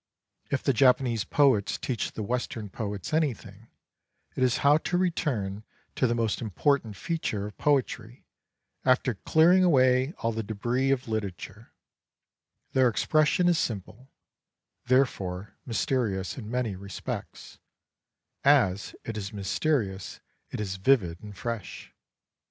[0.49, 3.67] If the Japanese poets teach the Western poets anything,
[4.35, 8.25] it is how to return to the most important feature of poetry
[8.83, 11.71] after clearing away all the debris of literature;
[12.73, 14.09] their expression is simple,
[14.87, 17.59] therefore myterious in many respects;
[18.43, 21.93] as it is mysterious, it is vivid and fresh.